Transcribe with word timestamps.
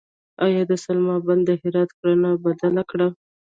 آیا 0.45 0.61
د 0.69 0.73
سلما 0.83 1.15
بند 1.27 1.43
د 1.47 1.51
هرات 1.61 1.89
کرنه 1.99 2.29
بدله 2.43 2.83
کړه؟ 2.91 3.07